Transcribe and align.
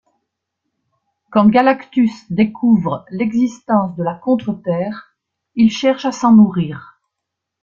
Quand 1.31 1.45
Galactus 1.47 2.09
découvre 2.31 3.05
l'existence 3.11 3.95
de 3.95 4.03
la 4.03 4.15
Contre-Terre, 4.15 5.15
il 5.53 5.69
cherche 5.69 6.05
à 6.05 6.11
s'en 6.11 6.33
nourrir. 6.33 6.99